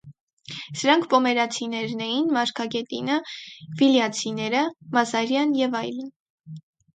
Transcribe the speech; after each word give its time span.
Սրանք 0.83 1.03
պոմերացիներն 1.09 2.01
էին, 2.05 2.31
մարգագետինը, 2.37 3.19
վիլյացիները, 3.83 4.63
մազարիան 4.97 5.55
և 5.61 5.79
այլն։ 5.83 6.11